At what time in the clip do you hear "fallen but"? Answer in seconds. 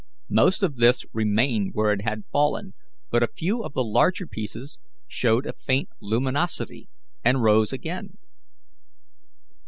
2.31-3.21